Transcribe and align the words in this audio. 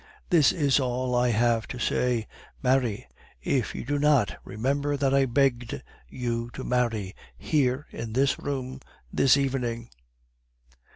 This 0.31 0.51
is 0.51 0.79
all 0.79 1.13
I 1.13 1.29
have 1.29 1.67
to 1.67 1.77
say: 1.77 2.25
Marry. 2.63 3.05
If 3.43 3.75
you 3.75 3.85
do 3.85 3.99
not, 3.99 4.35
remember 4.43 4.97
that 4.97 5.13
I 5.13 5.27
begged 5.27 5.79
you 6.09 6.49
to 6.55 6.63
marry, 6.63 7.15
here, 7.37 7.85
in 7.91 8.13
this 8.13 8.39
room, 8.39 8.79
this 9.13 9.37
evening! 9.37 9.89